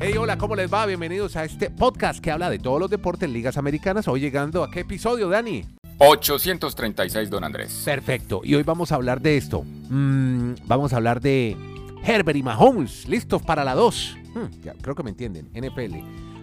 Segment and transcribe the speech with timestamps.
[0.00, 0.86] Hey, hola, ¿cómo les va?
[0.86, 4.06] Bienvenidos a este podcast que habla de todos los deportes en ligas americanas.
[4.06, 5.64] Hoy llegando a qué episodio, Dani?
[5.98, 7.82] 836, don Andrés.
[7.84, 8.40] Perfecto.
[8.44, 9.64] Y hoy vamos a hablar de esto.
[9.88, 11.56] Mm, vamos a hablar de
[12.04, 14.16] Herbert y Mahomes, listos para la 2.
[14.34, 15.50] Hmm, ya, creo que me entienden.
[15.52, 15.96] NFL.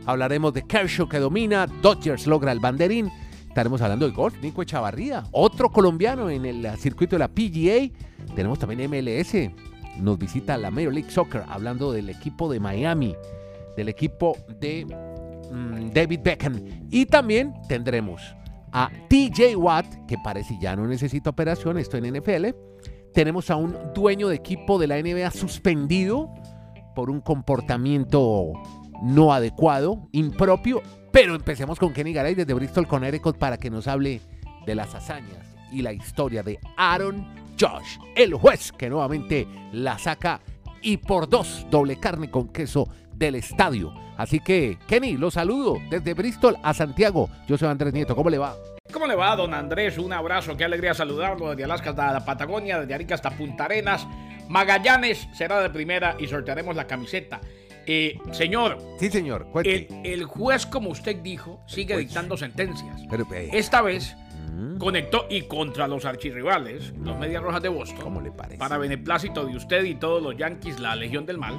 [0.05, 3.09] Hablaremos de Kershaw que domina, Dodgers logra el banderín.
[3.47, 7.89] Estaremos hablando de golf, Nico Echavarría, otro colombiano en el circuito de la PGA.
[8.35, 9.49] Tenemos también MLS.
[9.97, 13.15] Nos visita la Major League Soccer hablando del equipo de Miami,
[13.75, 14.85] del equipo de
[15.51, 16.87] mm, David Beckham.
[16.91, 18.21] Y también tendremos
[18.71, 22.47] a TJ Watt, que parece ya no necesita operación, esto en NFL.
[23.13, 26.33] Tenemos a un dueño de equipo de la NBA suspendido
[26.93, 28.51] por un comportamiento
[29.01, 30.81] no adecuado, impropio.
[31.11, 34.19] Pero empecemos con Kenny Garay desde Bristol, Connecticut, para que nos hable
[34.65, 37.25] de las hazañas y la historia de Aaron
[37.59, 40.41] Josh, el juez que nuevamente la saca
[40.81, 42.87] y por dos doble carne con queso
[43.17, 43.93] del estadio.
[44.17, 47.29] Así que, Kenny, lo saludo desde Bristol a Santiago.
[47.47, 48.55] Yo soy Andrés Nieto, ¿cómo le va?
[48.91, 49.97] ¿Cómo le va, don Andrés?
[49.97, 54.07] Un abrazo, qué alegría saludarlo desde Alaska hasta la Patagonia, desde Arica hasta Punta Arenas.
[54.47, 57.41] Magallanes será de primera y sortearemos la camiseta.
[57.87, 58.77] Eh, señor.
[58.99, 59.47] Sí, señor.
[59.63, 63.01] El, el, juez, como usted dijo, sigue dictando sentencias.
[63.09, 64.15] Pero, eh, Esta vez
[64.51, 68.01] mm, conectó y contra los archirrivales, los Medias Rojas de Boston.
[68.01, 68.57] ¿Cómo le parece?
[68.57, 71.55] Para beneplácito de usted y todos los Yankees, la Legión del Mal.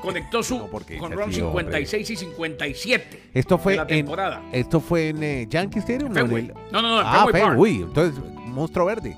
[0.00, 1.64] Conectó su No, porque con ron así, hombre.
[1.64, 4.42] 56 y 57 Esto fue la en, temporada.
[4.52, 6.12] esto fue en eh, Yankee Stadium.
[6.12, 6.20] ¿no?
[6.20, 7.76] En el- No, no, no, en ah, Fenway.
[7.82, 9.16] Entonces, monstruo verde.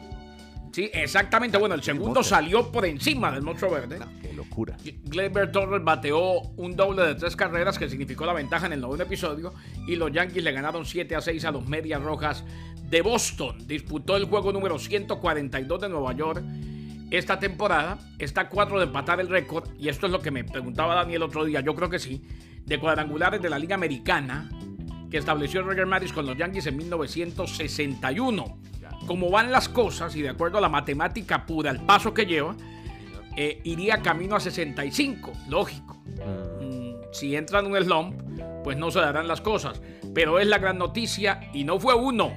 [0.73, 1.59] Sí, exactamente.
[1.59, 3.99] Bueno, el segundo salió por encima del monstruo verde.
[3.99, 4.77] No, qué locura.
[5.05, 9.05] Gleyber Torres bateó un doble de tres carreras que significó la ventaja en el noveno
[9.05, 9.53] episodio
[9.87, 12.43] y los Yankees le ganaron 7 a 6 a los Medias Rojas
[12.89, 13.67] de Boston.
[13.67, 16.43] Disputó el juego número 142 de Nueva York
[17.13, 17.99] esta temporada.
[18.19, 21.23] Está a 4 de empatar el récord y esto es lo que me preguntaba Daniel
[21.23, 22.23] otro día, yo creo que sí,
[22.65, 24.49] de cuadrangulares de la Liga Americana
[25.11, 28.59] que estableció Roger Maris con los Yankees en 1961.
[29.07, 32.57] Como van las cosas y de acuerdo a la matemática pura, el paso que lleva,
[33.37, 36.03] eh, iría camino a 65, lógico.
[36.61, 38.23] Mm, si entra en un slump,
[38.65, 39.83] pues no se darán las cosas.
[40.15, 42.33] Pero es la gran noticia y no fue uno,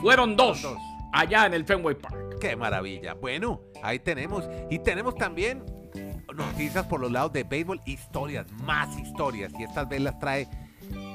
[0.00, 0.66] fueron Dos.
[1.12, 2.23] allá en el Fenway Park.
[2.44, 3.14] Qué maravilla.
[3.14, 4.44] Bueno, ahí tenemos.
[4.68, 5.64] Y tenemos también
[6.34, 9.50] noticias por los lados de béisbol, historias, más historias.
[9.58, 10.46] Y estas veces las trae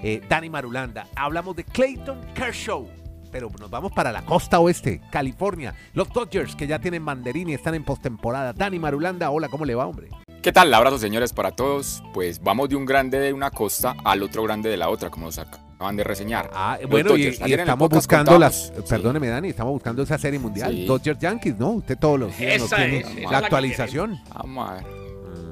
[0.02, 1.06] eh, Dani Marulanda.
[1.16, 2.90] Hablamos de Clayton Kershaw.
[3.32, 5.76] Pero nos vamos para la costa oeste, California.
[5.94, 8.52] Los Dodgers que ya tienen banderín y están en postemporada.
[8.52, 10.10] Dani Marulanda, hola, ¿cómo le va, hombre?
[10.42, 10.74] ¿Qué tal?
[10.74, 12.02] Abrazo, señores, para todos.
[12.12, 15.28] Pues vamos de un grande de una costa al otro grande de la otra, como
[15.28, 15.38] nos
[15.80, 16.50] acaban de reseñar.
[16.54, 18.68] Ah, Los bueno, y, estamos buscando las.
[18.68, 18.74] sí.
[18.90, 20.74] Perdóneme, Dani, estamos buscando esa serie mundial.
[20.74, 20.86] Sí.
[20.86, 21.70] Dodgers Yankees, ¿no?
[21.72, 24.20] Usted todos los días nos Esa tiene es, la actualización.
[24.34, 24.84] Vamos a ver.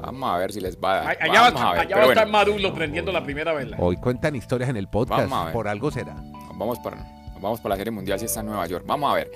[0.03, 1.17] Vamos a ver si les va a dar.
[1.21, 1.79] Allá va, a ver.
[1.79, 3.77] allá Pero va a bueno, estar Marulo prendiendo la primera vela.
[3.79, 5.21] Hoy cuentan historias en el podcast.
[5.21, 5.53] Vamos a ver.
[5.53, 6.15] Por algo será.
[6.55, 6.97] vamos para,
[7.39, 8.83] vamos para la Serie Mundial si está en Nueva York.
[8.85, 9.31] Vamos a ver.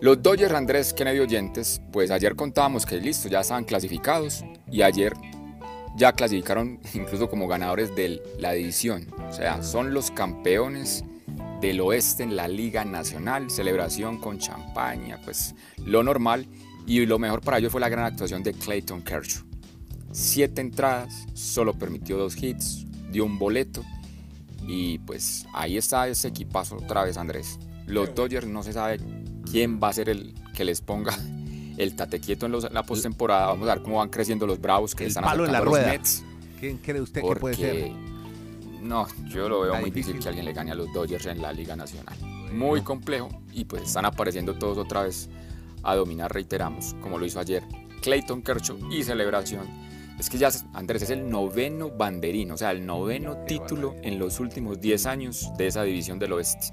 [0.00, 5.12] Los Dodgers Andrés Kennedy Oyentes, pues ayer contábamos que listo, ya estaban clasificados y ayer
[5.96, 9.06] ya clasificaron incluso como ganadores de la división.
[9.28, 11.04] O sea, son los campeones
[11.60, 16.46] del oeste en la Liga Nacional, celebración con champaña, pues lo normal.
[16.86, 19.44] Y lo mejor para ellos fue la gran actuación de Clayton Kershaw.
[20.12, 23.82] Siete entradas, solo permitió dos hits, dio un boleto.
[24.66, 27.58] Y pues ahí está ese equipazo otra vez, Andrés.
[27.86, 28.98] Los Dodgers no se sabe
[29.50, 31.16] quién va a ser el que les ponga
[31.76, 33.46] el tate quieto en los- la postemporada.
[33.48, 35.76] Vamos a ver cómo van creciendo los Bravos que El están palo en la acercando
[35.76, 35.98] a los rueda.
[35.98, 36.24] Mets.
[36.60, 37.90] ¿Quién cree usted que puede ser?
[38.82, 40.12] no, yo lo veo Está muy difícil.
[40.14, 42.14] difícil que alguien le gane a los Dodgers en la Liga Nacional.
[42.52, 45.28] Muy complejo y pues están apareciendo todos otra vez
[45.82, 47.62] a dominar, reiteramos, como lo hizo ayer
[48.02, 49.66] Clayton Kershaw y celebración.
[50.18, 54.38] Es que ya, Andrés, es el noveno banderín, o sea, el noveno título en los
[54.38, 56.68] últimos 10 años de esa división del oeste.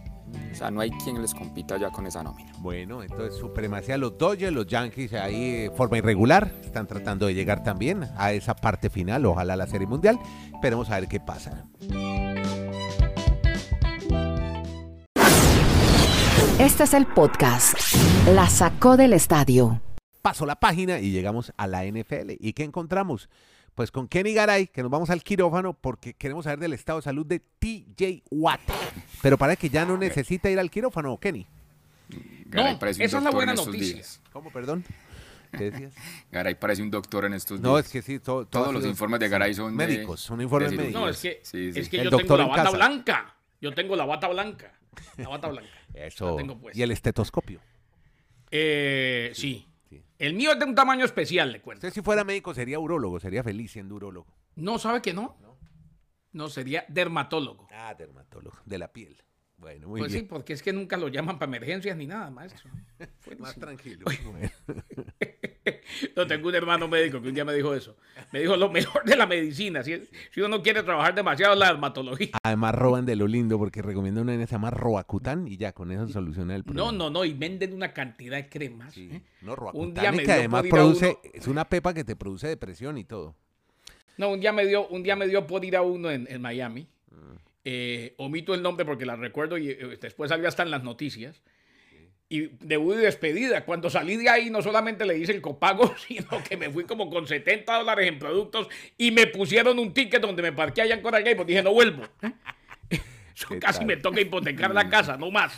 [0.51, 2.51] O sea, no hay quien les compita ya con esa nómina.
[2.59, 7.63] Bueno, entonces supremacía los Dodgers, los Yankees ahí de forma irregular, están tratando de llegar
[7.63, 10.19] también a esa parte final, ojalá la Serie Mundial.
[10.53, 11.65] Esperemos a ver qué pasa.
[16.59, 17.75] Este es el podcast.
[18.35, 19.81] La sacó del estadio.
[20.21, 22.33] Paso la página y llegamos a la NFL.
[22.39, 23.29] ¿Y qué encontramos?
[23.75, 27.03] Pues con Kenny Garay, que nos vamos al quirófano porque queremos saber del estado de
[27.03, 28.59] salud de TJ Watt.
[29.21, 31.47] Pero parece que ya no necesita ir al quirófano, Kenny.
[32.47, 33.95] Garay No, parece un esa es la buena noticia.
[33.95, 34.21] días.
[34.33, 34.83] ¿Cómo, perdón?
[35.57, 35.93] ¿Qué decías?
[36.31, 37.85] Garay parece un doctor en estos No, días.
[37.85, 40.71] es que sí, to- Todos todos los informes de Garay son de- médicos, son informes
[40.73, 41.01] médicos.
[41.01, 41.79] No, es que, Sí, sí.
[41.79, 42.75] Es que El yo doctor tengo la bata casa.
[42.77, 43.35] blanca.
[43.61, 44.73] Yo tengo la bata blanca.
[45.17, 45.69] La bata blanca.
[45.93, 46.31] Eso.
[46.31, 46.77] La tengo puesta.
[46.77, 47.61] Y el estetoscopio.
[48.51, 49.65] Eh, sí.
[49.91, 50.01] Sí.
[50.17, 51.85] El mío es de un tamaño especial, le cuento.
[51.85, 54.33] Usted si fuera médico sería urólogo, sería feliz siendo urólogo.
[54.55, 55.37] No, ¿sabe que no?
[56.31, 57.67] No, sería dermatólogo.
[57.71, 59.21] Ah, dermatólogo, de la piel.
[59.57, 62.71] Bueno, muy Pues sí, porque es que nunca lo llaman para emergencias ni nada, maestro.
[63.37, 64.05] Más tranquilo.
[66.15, 67.95] No, tengo un hermano médico que un día me dijo eso.
[68.31, 69.83] Me dijo lo mejor de la medicina.
[69.83, 69.95] Si,
[70.31, 72.29] si uno no quiere trabajar demasiado, la dermatología.
[72.43, 75.91] Además roban de lo lindo porque recomienda una que se llama Roacutan y ya con
[75.91, 76.91] eso soluciona el problema.
[76.91, 77.25] No, no, no.
[77.25, 78.93] Y venden una cantidad de cremas.
[78.93, 79.21] Sí, ¿eh?
[79.41, 82.47] no, Roacutan Un día me que además produce, uno- es una pepa que te produce
[82.47, 83.35] depresión y todo.
[84.17, 86.41] No, un día me dio, un día me dio por ir a uno en, en
[86.41, 86.87] Miami.
[87.63, 91.41] Eh, omito el nombre porque la recuerdo y eh, después salió hasta en las noticias.
[92.31, 93.65] Y debut y despedida.
[93.65, 97.09] Cuando salí de ahí, no solamente le hice el copago, sino que me fui como
[97.09, 101.01] con 70 dólares en productos y me pusieron un ticket donde me parqué allá en
[101.01, 101.45] Coral Gables.
[101.45, 102.03] Dije, no vuelvo.
[103.35, 103.87] Eso ¿Qué casi tal?
[103.87, 105.53] me toca hipotecar la casa, no más.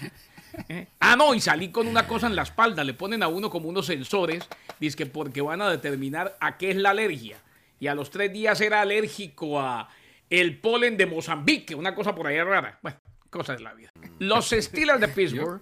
[0.67, 0.87] ¿Eh?
[0.99, 2.83] Ah, no, y salí con una cosa en la espalda.
[2.83, 4.43] Le ponen a uno como unos sensores,
[4.79, 7.37] dice que porque van a determinar a qué es la alergia.
[7.79, 9.89] Y a los tres días era alérgico a
[10.31, 12.79] el polen de Mozambique, una cosa por ahí rara.
[12.81, 12.97] Bueno,
[13.29, 13.91] cosas de la vida.
[14.17, 15.61] Los Steelers de Pittsburgh.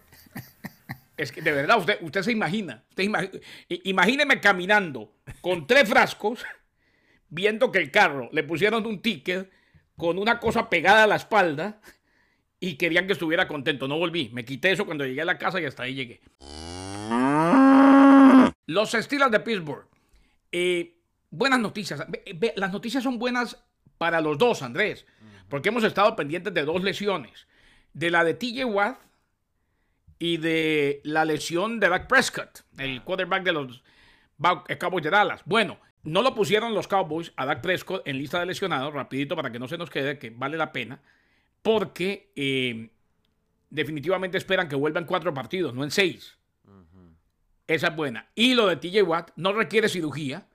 [1.29, 2.83] De verdad, usted, usted se imagina.
[2.89, 3.09] Usted
[3.83, 6.43] imagíneme caminando con tres frascos,
[7.29, 9.49] viendo que el carro le pusieron un ticket
[9.95, 11.79] con una cosa pegada a la espalda
[12.59, 13.87] y querían que estuviera contento.
[13.87, 14.29] No volví.
[14.33, 16.21] Me quité eso cuando llegué a la casa y hasta ahí llegué.
[18.65, 19.87] Los Steelers de Pittsburgh.
[20.51, 20.97] Eh,
[21.29, 22.03] buenas noticias.
[22.55, 23.63] Las noticias son buenas
[23.97, 25.05] para los dos, Andrés,
[25.49, 27.47] porque hemos estado pendientes de dos lesiones.
[27.93, 28.99] De la de TJ Watt
[30.21, 33.83] y de la lesión de Dak Prescott, el quarterback de los
[34.67, 35.41] eh, Cowboys de Dallas.
[35.45, 39.51] Bueno, no lo pusieron los Cowboys a Dak Prescott en lista de lesionados, rapidito para
[39.51, 41.01] que no se nos quede, que vale la pena,
[41.63, 42.91] porque eh,
[43.71, 46.37] definitivamente esperan que vuelvan cuatro partidos, no en seis.
[47.65, 48.29] Esa es buena.
[48.35, 50.47] Y lo de TJ Watt no requiere cirugía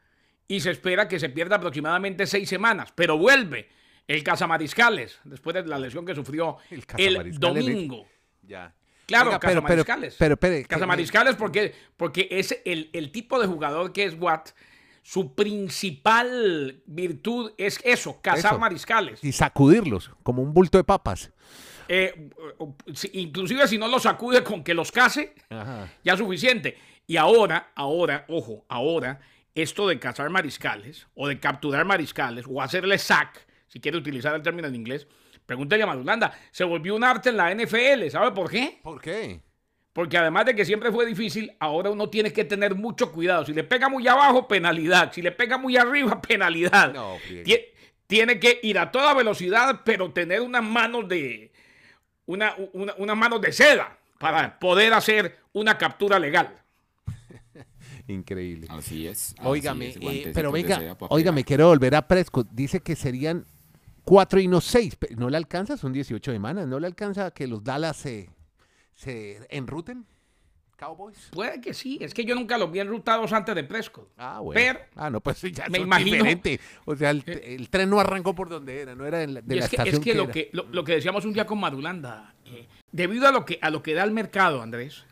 [0.46, 3.68] y se espera que se pierda aproximadamente seis semanas, pero vuelve
[4.06, 6.58] el Cazamariscales después de la lesión que sufrió
[6.98, 8.06] El domingo.
[8.42, 8.72] Ya.
[9.06, 9.85] Claro, Oiga, pero- pero-
[10.19, 14.50] pero, Cazamariscales porque, porque es el, el tipo de jugador que es Watt.
[15.03, 18.58] Su principal virtud es eso, cazar Eso.
[18.58, 19.23] mariscales.
[19.23, 21.31] Y sacudirlos como un bulto de papas.
[21.88, 22.31] Eh,
[22.93, 25.88] si- inclusive si no los sacude con que los case, Ajá.
[26.02, 26.76] ya es suficiente.
[27.06, 29.20] Y ahora, ahora, ojo, ahora,
[29.55, 34.43] esto de cazar mariscales o de capturar mariscales o hacerle sack, si quiere utilizar el
[34.43, 35.06] término en inglés,
[35.46, 38.81] pregúntale a Madulanda, se volvió un arte en la NFL, ¿sabe por qué?
[38.82, 39.40] ¿Por qué?
[39.93, 43.46] Porque además de que siempre fue difícil, ahora uno tiene que tener mucho cuidado.
[43.46, 45.10] Si le pega muy abajo, penalidad.
[45.12, 46.93] Si le pega muy arriba, penalidad.
[46.93, 47.16] No,
[48.06, 51.50] tiene que ir a toda velocidad, pero tener unas manos de
[52.26, 56.54] una, una- unas manos de seda para poder hacer una captura legal.
[58.06, 58.66] Increíble.
[58.70, 59.34] Así es.
[59.38, 62.49] así Óigame, es, eh, pero venga, óigame, quiero volver a Prescott.
[62.52, 63.46] Dice que serían
[64.06, 64.97] cuatro y no seis.
[64.97, 65.76] Pe- ¿No le alcanza?
[65.76, 66.67] Son 18 semanas.
[66.67, 68.31] ¿No le alcanza que los Dallas se,
[68.94, 70.06] se enruten?
[70.79, 71.31] Cowboys.
[71.32, 74.11] Puede que sí, es que yo nunca los vi enrutados antes de Prescott.
[74.19, 74.61] Ah, bueno.
[74.61, 76.61] Pero ah, no, pues ya me son imagino- diferente.
[76.85, 79.55] O sea, el, el tren no arrancó por donde era, no era en la- de
[79.55, 80.32] Y la es que, estación es que, lo, era.
[80.32, 83.70] que lo, lo que decíamos un día con Madulanda, eh, debido a lo, que, a
[83.70, 85.05] lo que da el mercado, Andrés,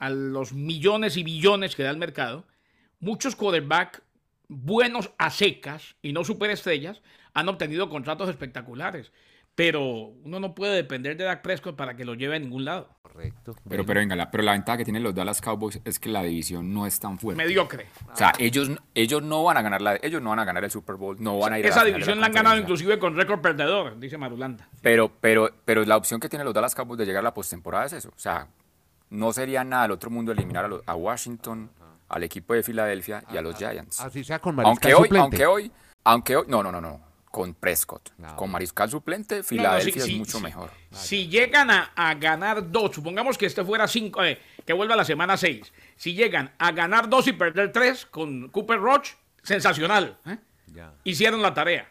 [0.00, 2.44] a los millones y billones que da el mercado,
[2.98, 4.02] muchos quarterback
[4.48, 7.00] buenos a secas y no superestrellas
[7.38, 9.12] han obtenido contratos espectaculares.
[9.54, 12.90] Pero uno no puede depender de Dak Prescott para que lo lleve a ningún lado.
[13.02, 13.54] Correcto.
[13.54, 16.08] Pero, Bueno, pero venga, la, pero la ventaja que tienen los Dallas Cowboys es que
[16.08, 17.42] la división no es tan fuerte.
[17.42, 17.86] Mediocre.
[18.12, 20.70] O sea, ellos, ellos no van a ganar la, ellos no van a ganar el
[20.70, 23.40] Super Bowl, no van a ir a Esa división la han ganado inclusive con récord
[23.40, 24.68] perdedor, dice Madulanda.
[24.80, 27.86] Pero, pero, pero la opción que tienen los Dallas Cowboys de llegar a la postemporada
[27.86, 28.10] es eso.
[28.10, 28.46] O sea,
[29.10, 31.68] no sería nada del otro mundo eliminar a, los- a Washington,
[32.08, 33.98] al equipo de Filadelfia y a los Giants.
[34.00, 35.18] Así sea con Mariscal Aunque hoy, suplente.
[35.42, 35.72] aunque hoy,
[36.04, 38.10] aunque hoy, no, no, no, no, con Prescott.
[38.22, 38.52] Ah, con bueno.
[38.52, 40.44] Mariscal suplente, No, no, Filadelfia sí, es sí, mucho sí.
[40.44, 40.70] mejor.
[40.90, 45.04] Si llegan a, a ganar dos, supongamos que este fuera cinco, eh, que vuelva la
[45.04, 45.72] semana seis.
[45.96, 49.10] Si llegan a ganar dos y perder tres con Cooper Roach,
[49.42, 50.16] sensacional.
[50.26, 50.38] ¿eh?
[50.66, 50.92] Ya.
[51.04, 51.88] Hicieron la tarea.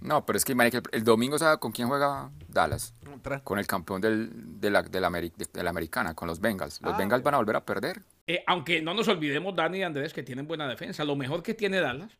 [0.00, 2.94] No, pero es que el, el domingo, ¿sabe con quién juega Dallas?
[3.42, 6.38] Con el campeón del, de, la, de, la, Ameri- de- de la americana, con los
[6.38, 6.80] Bengals.
[6.80, 8.02] Los Ah, Bengals van a volver a perder.
[8.26, 11.02] Eh, aunque no nos olvidemos, Dani y Andrés, que tienen buena defensa.
[11.04, 12.12] Lo mejor que tiene Dallas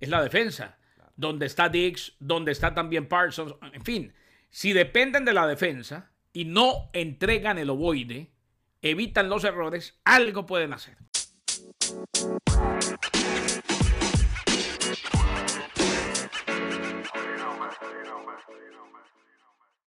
[0.00, 0.76] es la defensa.
[1.20, 3.54] Donde está Diggs, donde está también Parsons.
[3.74, 4.14] En fin,
[4.48, 8.30] si dependen de la defensa y no entregan el ovoide,
[8.80, 10.96] evitan los errores, algo pueden hacer.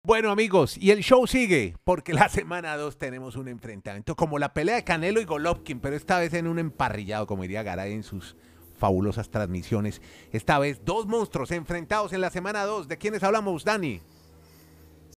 [0.03, 4.55] Bueno amigos, y el show sigue, porque la semana 2 tenemos un enfrentamiento, como la
[4.55, 8.03] pelea de Canelo y Golovkin, pero esta vez en un emparrillado, como diría Garay en
[8.03, 8.35] sus
[8.79, 10.01] fabulosas transmisiones.
[10.33, 12.89] Esta vez dos monstruos enfrentados en la semana 2.
[12.89, 14.01] ¿De quiénes hablamos, Dani?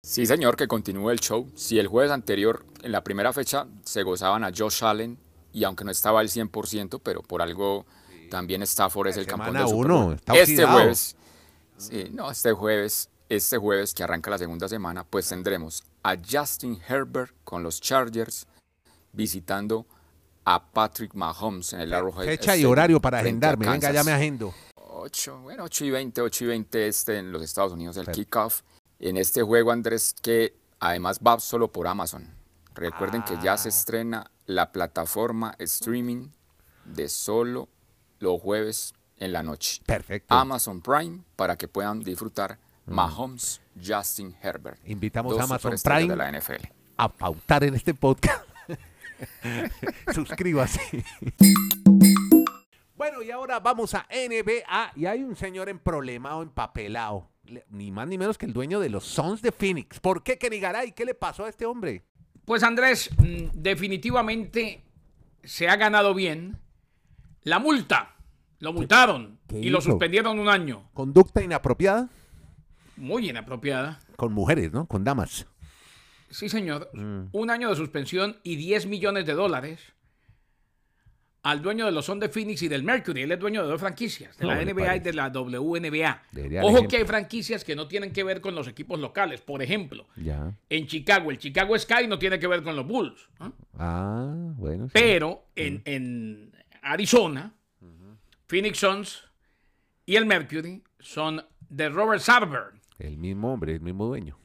[0.04, 1.48] Sí, señor, que continúe el show.
[1.56, 5.18] Si el jueves anterior, en la primera fecha, se gozaban a Josh Allen,
[5.54, 7.86] y aunque no estaba al 100%, pero por algo
[8.30, 11.16] también Stafford es el campeón Super uno, está Este jueves,
[11.78, 16.80] sí, no, este jueves, este jueves que arranca la segunda semana, pues tendremos a Justin
[16.88, 18.48] Herbert con los Chargers
[19.14, 20.01] visitando a
[20.74, 23.68] Patrick Mahomes en el Arrowhead Fecha y Stadium horario para a agendarme.
[23.68, 24.54] Venga, ya me agendo.
[24.76, 28.62] 8, bueno, 8 y 20, 8 y 20 este en los Estados Unidos, el kickoff.
[29.00, 32.28] En este juego, Andrés, que además va solo por Amazon.
[32.76, 33.72] Recuerden que ya se Ah.
[33.72, 36.30] estrena la plataforma streaming
[36.86, 37.68] de solo
[38.20, 39.82] los jueves en la noche.
[39.86, 40.34] Perfecto.
[40.34, 44.80] Amazon Prime para que puedan disfrutar Mahomes, Justin Herbert.
[44.86, 44.92] Mm.
[44.92, 46.08] Invitamos a Amazon Prime.
[46.08, 46.68] de la NFL.
[46.98, 48.44] a pautar en este podcast.
[50.14, 51.04] Suscríbase.
[52.96, 57.30] Bueno, y ahora vamos a NBA y hay un señor en problema o empapelado.
[57.70, 60.00] Ni más ni menos que el dueño de los Sons de Phoenix.
[60.00, 60.62] ¿Por qué, Kenny?
[60.96, 62.06] ¿Qué le pasó a este hombre?
[62.46, 64.84] Pues Andrés, mm, definitivamente
[65.44, 66.60] se ha ganado bien
[67.44, 68.16] la multa.
[68.60, 70.90] Lo multaron qué y lo suspendieron un año.
[70.94, 72.10] Conducta inapropiada
[72.96, 74.00] Muy inapropiada.
[74.16, 74.86] con mujeres, ¿no?
[74.86, 75.48] Con damas.
[76.32, 76.90] Sí, señor.
[76.94, 77.26] Mm.
[77.32, 79.80] Un año de suspensión y 10 millones de dólares
[81.44, 83.24] al dueño de los Son de Phoenix y del Mercury.
[83.24, 86.22] Él es dueño de dos franquicias, de No, la NBA y de la WNBA.
[86.32, 89.42] Debería Ojo que hay franquicias que no tienen que ver con los equipos locales.
[89.42, 90.56] Por ejemplo, Ya.
[90.70, 93.28] en Chicago, el Chicago Sky no tiene que ver con los Bulls.
[93.80, 94.86] Ah, bueno.
[94.86, 94.92] sí.
[94.94, 97.54] Pero en, en Arizona,
[98.48, 99.24] Phoenix Suns
[100.06, 102.66] y el Mercury son de Robert Sarver.
[103.00, 104.38] El mismo hombre, el mismo dueño.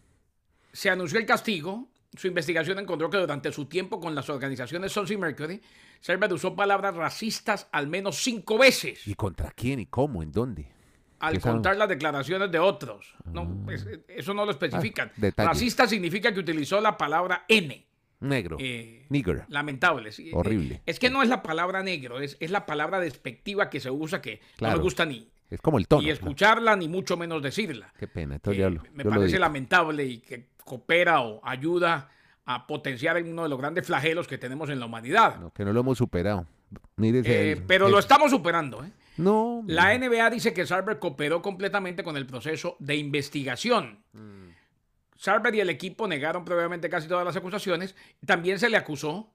[0.76, 1.88] Se anunció el castigo.
[2.14, 5.60] Su investigación encontró que durante su tiempo con las organizaciones Suns y Mercury,
[6.00, 10.22] Sarver usó palabras racistas al menos cinco veces ¿Y contra quién y cómo?
[10.22, 10.68] ¿En dónde?
[11.18, 13.14] al contar las declaraciones de otros.
[13.32, 15.08] No, pues, eso no lo especifican.
[15.12, 15.48] Ah, detalle.
[15.48, 17.86] Racista significa que utilizó la palabra N.
[18.20, 18.58] Negro.
[18.60, 19.44] Eh, Nigger.
[19.48, 20.12] Lamentable.
[20.12, 20.30] sí.
[20.34, 20.74] Horrible.
[20.76, 23.90] Eh, Es que no es la palabra negro, es, es la palabra despectiva que se
[23.90, 26.02] usa que no me gusta ni, Es como el tono.
[26.02, 27.92] ni escucharla, ni mucho menos decirla.
[27.98, 28.34] Qué pena.
[28.34, 32.10] Entonces Eh, ya lo- me yo parece lamentable y que coopera o ayuda
[32.44, 35.38] a potenciar uno de los grandes flagelos que tenemos en la humanidad.
[35.40, 36.46] No, que no lo hemos superado.
[36.96, 38.84] Mírese Eh, el- pero el- lo estamos superando.
[38.84, 38.90] ¿eh?
[39.16, 39.62] No.
[39.66, 44.02] La NBA dice que Sarver cooperó completamente con el proceso de investigación.
[45.16, 47.94] Sarver y el equipo negaron previamente casi todas las acusaciones.
[48.26, 49.32] También se le acusó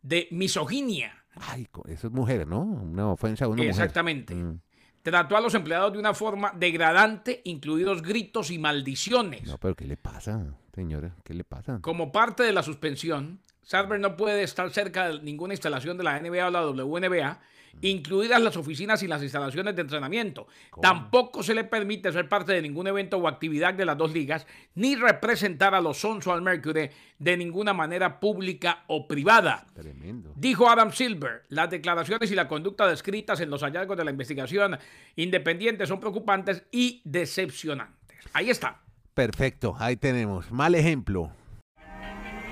[0.00, 1.12] de misoginia.
[1.36, 2.60] Ay, eso es mujer, ¿no?
[2.62, 3.70] Una ofensa a una mujer.
[3.70, 4.34] Exactamente.
[4.34, 4.60] Mm.
[5.02, 9.44] Trató a los empleados de una forma degradante, incluidos gritos y maldiciones.
[9.44, 11.16] No, pero ¿qué le pasa, señora?
[11.24, 11.78] ¿Qué le pasa?
[11.80, 16.20] Como parte de la suspensión, Sarver no puede estar cerca de ninguna instalación de la
[16.20, 17.40] NBA o la WNBA,
[17.80, 20.46] incluidas las oficinas y las instalaciones de entrenamiento.
[20.80, 24.46] Tampoco se le permite ser parte de ningún evento o actividad de las dos ligas,
[24.74, 29.66] ni representar a los Suns o al Mercury de ninguna manera pública o privada.
[29.74, 30.32] Tremendo.
[30.36, 34.78] Dijo Adam Silver, las declaraciones y la conducta descritas en los hallazgos de la investigación
[35.16, 38.26] independiente son preocupantes y decepcionantes.
[38.32, 38.80] Ahí está.
[39.14, 40.50] Perfecto, ahí tenemos.
[40.50, 41.32] Mal ejemplo.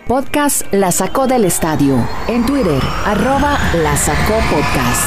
[0.08, 2.02] Podcast La Sacó del Estadio.
[2.28, 5.06] En Twitter, arroba La Sacó Podcast.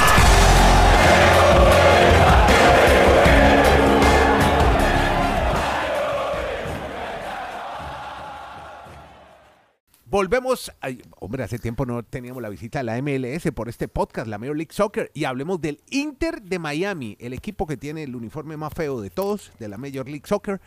[10.06, 10.72] Volvemos.
[10.82, 14.38] ay, hombre, hace tiempo no teníamos la visita de la MLS por este podcast, la
[14.38, 18.56] Major League Soccer, y hablemos del Inter de Miami, el equipo que tiene el uniforme
[18.56, 20.62] más feo de todos de la Major League Soccer.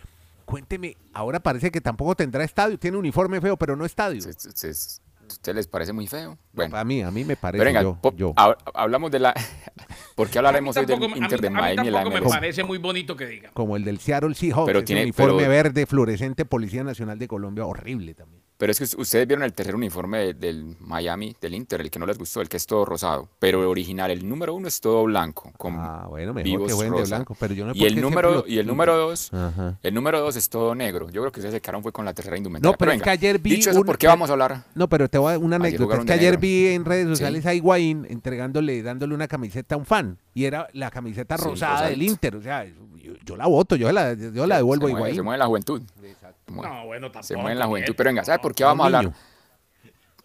[0.44, 4.20] Cuénteme, ahora parece que tampoco tendrá estadio, tiene uniforme feo, pero no estadio.
[4.20, 6.36] ¿Se- se- se- ¿Usted les parece muy feo?
[6.52, 8.34] Bueno, A mí, a mí me parece pero venga, yo, yo.
[8.34, 9.34] hab- hablamos de la...
[10.14, 12.30] ¿Por qué hablaremos hoy del Inter de mí- a mí Miami y la tampoco me
[12.30, 13.50] parece muy bonito que diga.
[13.54, 17.64] como el del Seattle Seahawks, Pero tiene- uniforme pero- verde fluorescente Policía Nacional de Colombia,
[17.64, 18.43] horrible también.
[18.64, 21.90] Pero es que us- ustedes vieron el tercer uniforme de- del Miami, del Inter, el
[21.90, 23.28] que no les gustó, el que es todo rosado.
[23.38, 26.90] Pero el original, el número uno es todo blanco, con Ah, bueno, mejor vivos que
[26.90, 29.78] de blanco, pero yo no y el número lo- Y el número dos, Ajá.
[29.82, 31.10] el número dos es todo negro.
[31.10, 32.72] Yo creo que ustedes se quedaron fue con la tercera indumentaria.
[32.72, 34.64] No, pero es venga, que ayer vi Dicho eso, un- ¿por qué vamos a hablar?
[34.74, 35.96] No, pero te voy a dar una anécdota.
[35.98, 36.40] Es que ayer negro.
[36.40, 37.10] vi en redes Sí.
[37.10, 40.16] sociales a Higuaín entregándole, dándole una camiseta a un fan.
[40.32, 42.00] Y era la camiseta Sí, rosada del.
[42.02, 42.34] Inter.
[42.36, 45.16] O sea, yo, yo la voto, yo la, yo la devuelvo a se mueve, Higuaín.
[45.16, 45.82] se mueve la juventud.
[46.00, 46.06] Se
[46.52, 47.22] mueve, No, bueno, tampoco.
[47.24, 47.84] se mueve en la juventud.
[47.88, 48.42] Miguel, Pero venga, ¿sabe no.
[48.42, 49.12] por qué vamos a hablar?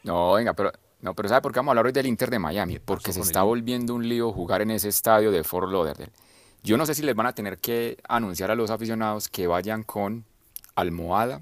[0.03, 0.71] No, venga, pero,
[1.01, 2.79] no, pero ¿sabe por qué vamos a hablar hoy del Inter de Miami?
[2.79, 6.11] Porque se está volviendo un lío jugar en ese estadio de Fort Lauderdale.
[6.63, 9.83] Yo no sé si les van a tener que anunciar a los aficionados que vayan
[9.83, 10.25] con
[10.75, 11.41] almohada,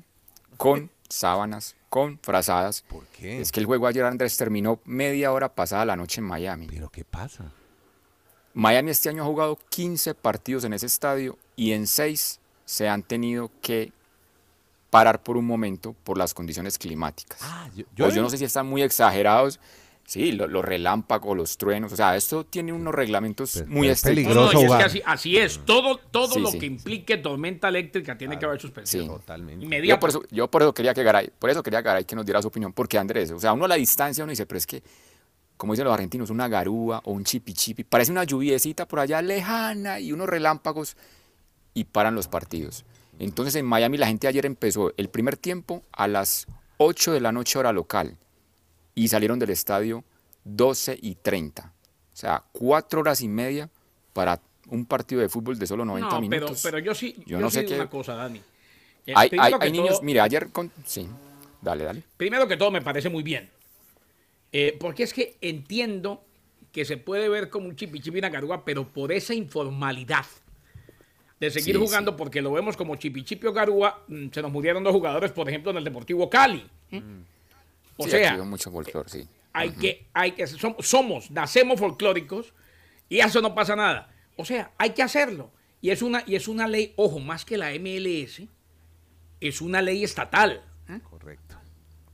[0.57, 2.83] con sábanas, con frazadas.
[2.87, 3.41] ¿Por qué?
[3.41, 6.67] Es que el juego ayer, Andrés, terminó media hora pasada la noche en Miami.
[6.67, 7.51] ¿Pero qué pasa?
[8.53, 13.03] Miami este año ha jugado 15 partidos en ese estadio y en 6 se han
[13.03, 13.93] tenido que
[14.89, 17.39] parar por un momento por las condiciones climáticas.
[17.41, 19.59] Ah, yo, Pues yo no sé si están muy exagerados.
[20.05, 24.33] Sí, lo- los relámpagos, los truenos, o sea, esto tiene unos reglamentos muy es estrictos.
[24.33, 25.59] No, no, y es que así, así es.
[25.65, 26.59] Todo, todo Sí, lo sí.
[26.59, 29.03] que implique tormenta eléctrica tiene que haber suspensión.
[29.03, 29.09] Sí.
[29.09, 29.85] Totalmente.
[29.85, 32.25] Yo por eso, yo por eso quería que Garay, por eso quería Garay que nos
[32.25, 34.65] diera su opinión, porque Andrés, o sea, uno a la distancia uno dice, pero es
[34.65, 34.81] que,
[35.57, 39.21] como dicen los argentinos, una garúa o un chipi chipi, parece una lluviecita por allá
[39.21, 40.95] lejana y unos relámpagos
[41.73, 42.85] y paran los partidos.
[43.19, 46.47] Entonces en Miami la gente ayer empezó el primer tiempo a las
[46.77, 48.17] 8 de la noche hora local
[48.95, 50.03] y salieron del estadio
[50.43, 51.73] 12 y 30.
[52.13, 53.69] O sea, cuatro horas y media
[54.13, 56.59] para un partido de fútbol de solo 90 No, pero, minutos.
[56.63, 58.41] pero yo sí, Yo yo no sí sé qué- una cosa, Dani.
[59.05, 59.29] Eh, hay,
[59.71, 60.71] niños, todo- ayer con...
[60.85, 61.07] Sí,
[61.61, 62.03] dale, dale.
[62.17, 63.49] Primero que todo me parece muy bien.
[64.51, 66.23] Eh, porque es que entiendo
[66.71, 70.25] que se puede ver como un chipi chipi una garúa, pero por esa informalidad
[71.39, 74.51] de seguir Sí, jugando, porque lo vemos como chipi chipi o garúa, mm, se nos
[74.51, 76.67] murieron dos jugadores, por ejemplo, en el Deportivo Cali.
[76.91, 77.01] ¿eh?
[77.97, 79.27] O Sí, sea, aquí veo mucho folclore, sí.
[79.53, 82.53] hay que, hay que, som- somos, nacemos folclóricos
[83.09, 84.09] y eso no pasa nada.
[84.35, 85.51] O sea, hay que hacerlo.
[85.81, 88.47] Y es una, y es una ley, ojo, más que la MLS,
[89.39, 90.63] es una ley estatal.
[90.89, 90.99] ¿eh?
[91.09, 91.55] Correcto.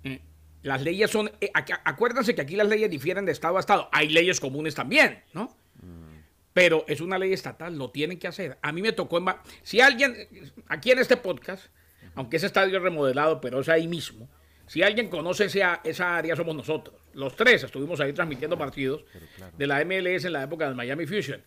[0.04, 0.16] Mm.
[0.64, 3.90] Las leyes son, eh, ac- acuérdense que aquí las leyes difieren de estado a estado.
[3.94, 5.54] Hay leyes comunes también, ¿no?
[6.54, 8.58] Pero es una ley estatal, lo tienen que hacer.
[8.62, 9.26] A mí me tocó, en,
[9.64, 10.16] si alguien,
[10.68, 11.68] aquí en este podcast,
[12.16, 14.30] aunque ese estadio es remodelado, pero es ahí mismo,
[14.68, 16.96] si alguien conoce esa, esa área, somos nosotros.
[17.14, 19.04] Los tres estuvimos ahí transmitiendo partidos
[19.58, 21.42] de la MLS en la época del Miami Fusion.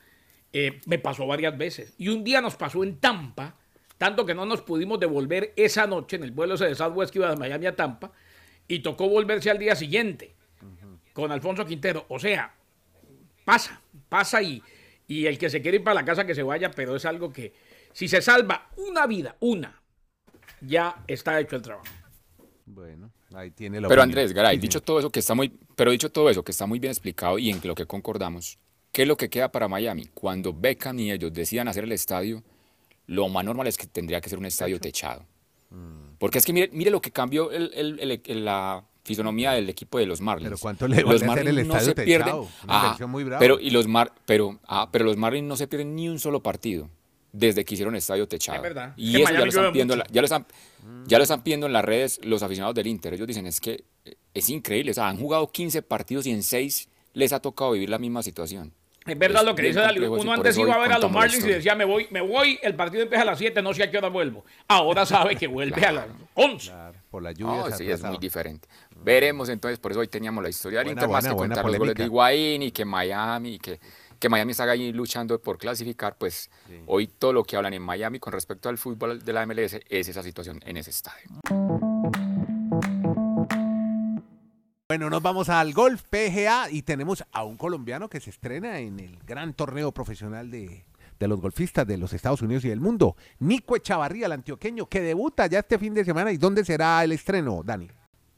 [0.52, 1.94] Eh, me pasó varias veces.
[1.98, 3.56] Y un día nos pasó en Tampa,
[3.98, 7.18] tanto que no nos pudimos devolver esa noche en el vuelo ese de Southwest que
[7.18, 8.12] iba de Miami a Tampa,
[8.68, 10.34] y tocó volverse al día siguiente
[11.12, 12.04] con Alfonso Quintero.
[12.08, 12.54] O sea,
[13.44, 14.62] pasa, pasa y,
[15.06, 17.32] y el que se quiere ir para la casa que se vaya, pero es algo
[17.32, 17.54] que
[17.92, 19.80] si se salva una vida, una,
[20.60, 21.86] ya está hecho el trabajo.
[22.66, 24.18] Bueno, ahí tiene la Pero opinión.
[24.18, 26.66] Andrés, Garay, Sí, dicho todo eso que está muy, pero dicho todo eso que está
[26.66, 28.58] muy bien explicado y en lo que concordamos,
[28.92, 30.06] ¿qué es lo que queda para Miami?
[30.14, 32.42] Cuando Beckham y ellos decidan hacer el estadio,
[33.06, 35.24] lo más normal es que tendría que ser un estadio techado.
[35.70, 36.16] Mm.
[36.18, 39.68] Porque es que mire, mire lo que cambió el- el- el- el- la fisonomía del
[39.70, 40.48] equipo de los Marlins.
[40.50, 42.40] Pero ¿cuánto le vale hacer el estadio techado?
[42.42, 43.38] Una Ah, muy brava.
[43.38, 46.42] pero y los Mar, pero ah, pero los Marlins no se pierden ni un solo
[46.42, 46.90] partido
[47.32, 48.56] desde que hicieron estadio techado.
[48.56, 48.92] Es verdad.
[48.96, 50.08] Y Que eso ya lo, están pidiendo, en mucho.
[50.08, 50.46] la- ya, lo están,
[51.06, 53.14] ya lo están pidiendo en las redes los aficionados del Inter.
[53.14, 54.90] Ellos dicen, es que eh, es increíble.
[54.90, 58.22] O sea, han jugado 15 partidos y en 6 les ha tocado vivir la misma
[58.22, 58.72] situación.
[59.06, 61.44] Es verdad Es lo que dice sí, Uno antes iba a ver a los Marlins
[61.44, 63.90] y decía, me voy, me voy, el partido empieza a las 7, no sé a
[63.90, 64.44] qué hora vuelvo.
[64.66, 66.66] Ahora sabe que vuelve a las 11.
[66.70, 67.74] Claro, por la lluvia.
[67.74, 68.68] Sí, es muy diferente.
[68.94, 71.78] Veremos entonces, por eso hoy teníamos la historia del Buena, Inter, más que contar los
[71.78, 72.04] goles de.
[72.04, 73.80] Higuaín y que Miami, y que,
[74.18, 76.50] que Miami está ahí luchando por clasificar, pues
[76.86, 80.08] hoy todo lo que hablan en Miami con respecto al fútbol de la MLS es
[80.08, 81.30] esa situación en ese estadio.
[84.86, 89.00] Bueno, nos vamos al golf PGA y tenemos a un colombiano que se estrena en
[89.00, 90.84] el gran torneo profesional de,
[91.18, 93.16] de los golfistas de los Estados Unidos y del mundo.
[93.38, 96.32] Nico Echavarría, el antioqueño, que debuta ya este fin de semana.
[96.32, 97.88] ¿Y dónde será el estreno, Dani?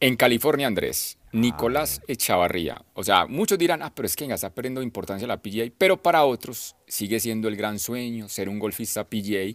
[0.01, 2.83] En California, Andrés, Ah, Nicolás Echavarría.
[2.95, 6.03] O sea, muchos dirán, ah, pero es que venga, está perdiendo importancia la PGA, pero
[6.03, 9.55] para otros sigue siendo el gran sueño ser un golfista PGA.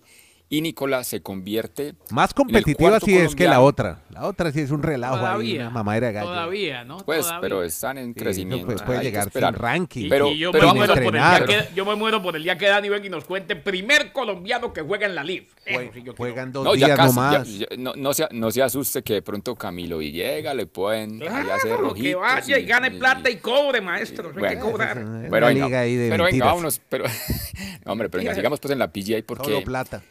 [0.49, 3.63] Y Nicolás se convierte Más competitiva sí es que la colombiano.
[3.63, 3.99] otra.
[4.11, 6.27] La otra sí es un relajo ahí, Todavía, una mamadera de gallo.
[6.27, 6.97] todavía, ¿no?
[6.97, 7.41] Pues, Todavía.
[7.41, 8.67] pero están en Sí, crecimiento.
[8.67, 10.05] puede, puede hay llegar sin ranking.
[10.05, 12.35] Y, Pero- y yo, pero me muero por el día que, yo me muero por
[12.35, 15.23] el día que Dani venga y nos cuente primer colombiano que juega en la
[15.65, 16.15] Jue- sí quiero.
[16.15, 17.15] juegan dos No, ya días casi.
[17.15, 17.47] nomás.
[17.57, 21.23] ya- ya- no, no se, no se asuste que de pronto Camilo Villegas le pueden
[21.23, 22.03] hacer Claro, rojitos.
[22.03, 24.27] que vaya y, gane plata y cobre, maestro.
[24.29, 24.97] Hay que Bueno, cobrar.
[24.99, 25.67] Es Pero una venga,
[26.11, 26.79] pero venga, vámonos.
[26.89, 27.05] Pero,
[27.85, 30.03] hombre, pero venga, sigamos pues en la PGA porque Todo plata.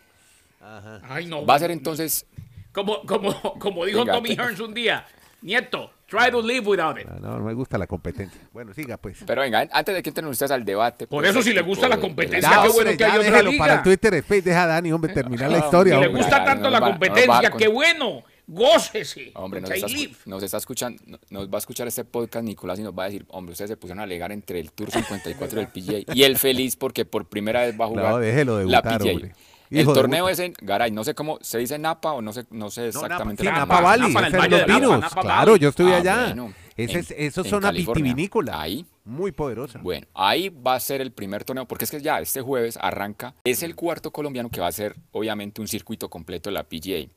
[1.08, 1.44] Ay, no.
[1.44, 2.26] va a ser entonces.
[2.72, 5.04] Como, como, como dijo Venga, Tommy Hearns un día,
[5.42, 7.04] Nieto, try to live without it.
[7.06, 8.40] No, no, no me gusta la competencia.
[8.52, 9.18] Bueno, siga pues.
[9.26, 11.06] Pero venga, antes de que entren ustedes al debate.
[11.06, 13.22] Por pues, eso, si le gusta la competencia, Ya, qué hombre, bueno que hay otra
[13.30, 13.62] déjelo liga.
[13.64, 14.42] para el Twitter Space.
[14.42, 15.94] Deja a Dani, hombre, terminar la No, historia.
[15.94, 16.22] Si le hombre.
[16.22, 18.22] gusta tanto no la competencia, qué bueno.
[18.46, 19.30] Gócese.
[19.34, 19.86] Hombre, nos está,
[20.26, 23.06] nos está escuchando, no- nos va a escuchar este podcast Nicolás y nos va a
[23.06, 25.68] decir, hombre, ustedes se pusieron a alegar entre el Tour 54 y el
[26.04, 26.14] PGA.
[26.14, 29.12] Y él feliz porque por primera vez va a jugar No, déjelo la debutar, PGA.
[29.12, 29.32] hombre.
[29.80, 32.70] El torneo es en Garay, no sé cómo, se dice Napa o no sé, no
[32.70, 33.42] sé exactamente.
[33.42, 35.00] Sí, la Napa Napa, Valley, Napa en el ese es Valle Los de Napa, Vinos.
[35.00, 36.26] Napa Claro, yo estuve Ah, allá.
[36.26, 38.02] bueno, Ese en- es, esos en son California.
[38.04, 38.60] vitivinícola.
[38.60, 38.86] Ahí.
[39.04, 39.80] Muy poderosa.
[39.82, 43.34] Bueno, ahí va a ser el primer torneo, porque es que ya este jueves arranca,
[43.44, 47.08] es el cuarto colombiano que va a ser obviamente un circuito completo de la PGA.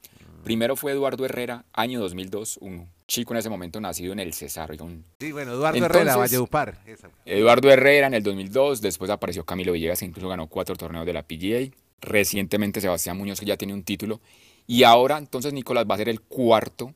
[0.44, 4.72] Primero fue Eduardo Herrera, año 2002, un chico en ese momento nacido en el Cesar.
[4.80, 6.78] un- Sí, bueno, Eduardo Entonces- Herrera, Valledupar.
[6.86, 7.10] esa.
[7.26, 11.14] Eduardo Herrera en el 2002, después apareció Camilo Villegas, que incluso ganó cuatro torneos de
[11.14, 11.72] la PGA.
[12.02, 14.22] Recientemente Sebastián Muñoz, que ya tiene un título.
[14.68, 16.94] Y ahora entonces Nicolás va a ser el cuarto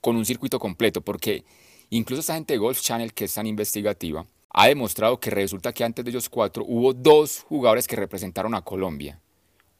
[0.00, 1.44] con un circuito completo, porque
[1.90, 5.84] incluso esta gente de Golf Channel, que es tan investigativa, ha demostrado que resulta que
[5.84, 9.20] antes de ellos cuatro hubo dos jugadores que representaron a Colombia.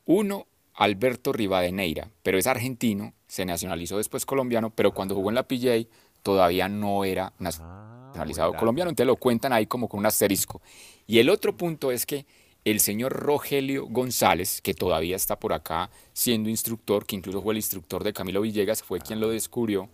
[0.05, 5.49] Uno, Alberto Rivadeneira, pero es argentino, se nacionalizó después colombiano, pero cuando jugó en la
[5.49, 5.87] PGA
[6.23, 10.61] todavía no era nacionalizado buen colombiano, entonces lo cuentan ahí como con un asterisco.
[11.07, 12.27] Y el otro punto es que
[12.65, 17.59] el señor Rogelio González, que todavía está por acá siendo instructor, que incluso fue el
[17.59, 19.89] instructor de Camilo Villegas, fue quien lo descubrió,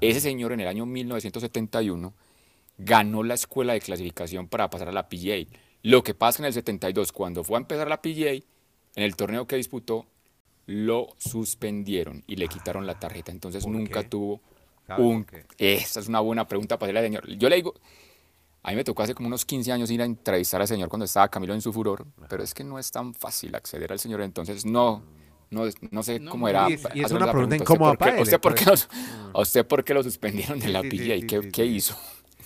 [0.00, 2.14] ese señor en el año 1971
[2.78, 5.46] ganó la escuela de clasificación para pasar a la PGA.
[5.82, 8.44] Lo que pasa en el 72, cuando fue a empezar la PGA, en
[9.02, 10.06] el torneo que disputó,
[10.66, 13.32] lo suspendieron y le quitaron la tarjeta.
[13.32, 14.08] Entonces ¿Por nunca qué?
[14.08, 14.40] tuvo
[14.86, 15.26] ¿Sabe un...
[15.56, 17.38] Esa es una buena pregunta para hacerle al señor.
[17.38, 17.74] Yo le digo,
[18.68, 21.06] a mí me tocó hace como unos 15 años ir a entrevistar al señor cuando
[21.06, 24.20] estaba Camilo en su furor, pero es que no es tan fácil acceder al señor,
[24.20, 25.02] entonces no,
[25.50, 26.68] no, no sé No, cómo era.
[26.68, 28.74] y es- y una pregunta ¿Usted incómoda por qué- para él, ¿Usted por qué, lo,
[29.34, 31.68] ¿A usted por qué lo suspendieron de la Sí, sí, ¿Qué, sí, qué sí.
[31.76, 31.96] hizo?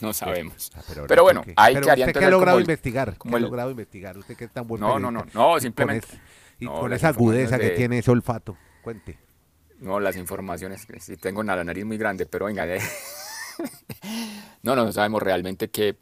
[0.00, 0.70] No sabemos.
[1.08, 1.54] Pero bueno, ¿por qué?
[1.56, 4.16] ahí Pero quedaría usted que ha logrado el- investigar, como que ha el- logrado investigar,
[4.18, 6.18] usted que es tan buen No, no, no, no, y con simplemente- es-
[6.60, 9.18] y no, con esa agudeza que de- tiene ese olfato, cuente.
[9.80, 12.64] No, las informaciones, que sí tengo la nariz muy grande, pero venga.
[12.66, 12.80] eh.
[14.62, 15.96] No, no sabemos realmente qué,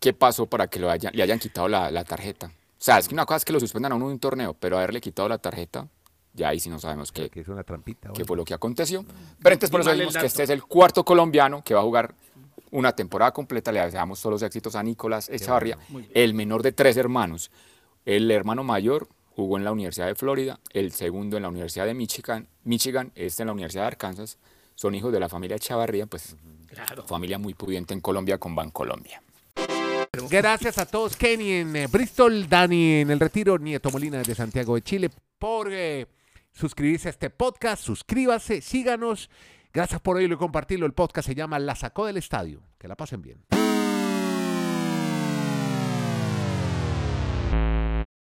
[0.00, 2.46] qué pasó para que lo hayan- le hayan quitado la, la tarjeta.
[2.46, 2.50] O
[2.86, 4.76] sea, es que una cosa es que lo suspendan a uno de un torneo, pero
[4.76, 5.88] haberle quitado la tarjeta,
[6.34, 8.10] ya ahí sí no sabemos qué, Que es una trampita.
[8.12, 9.04] qué fue lo que aconteció.
[9.42, 12.14] Pero entonces por eso decimos que este es el cuarto colombiano que va a jugar
[12.70, 13.72] una temporada completa.
[13.72, 15.28] Le deseamos todos los éxitos a Nicolás
[15.88, 16.08] bien.
[16.14, 17.50] el menor de tres hermanos.
[18.04, 21.94] El hermano mayor jugó en la Universidad de Florida, el segundo en la Universidad de
[21.94, 24.38] Michigan, Michigan este en la Universidad de Arkansas.
[24.74, 26.36] Son hijos de la familia Echavarría, pues
[26.76, 27.04] Claro.
[27.04, 29.22] familia muy pudiente en Colombia con Bancolombia.
[30.30, 34.74] Gracias a todos, Kenny en eh, Bristol, Dani en el Retiro, Nieto Molina desde Santiago
[34.74, 36.06] de Chile, por eh,
[36.52, 37.82] suscribirse a este podcast.
[37.82, 39.30] Suscríbase, síganos.
[39.72, 40.86] Gracias por oírlo y compartirlo.
[40.86, 42.62] El podcast se llama La Sacó del Estadio.
[42.78, 43.65] Que la pasen bien.